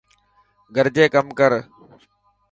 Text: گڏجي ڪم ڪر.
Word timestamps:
گڏجي 0.75 1.05
ڪم 1.13 1.27
ڪر. 1.39 1.51